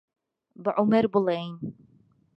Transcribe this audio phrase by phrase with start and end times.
[0.63, 1.55] بە عومەر بڵێین؟